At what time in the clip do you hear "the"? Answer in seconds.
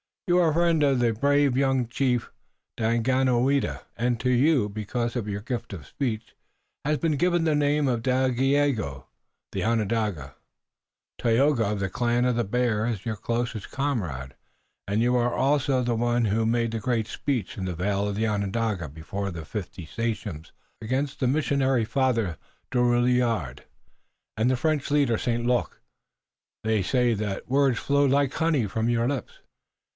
0.99-1.11, 7.43-7.53, 9.51-9.63, 11.81-11.89, 12.37-12.45, 15.83-15.95, 16.71-16.79, 17.65-17.75, 19.31-19.45, 21.19-21.27, 24.49-24.57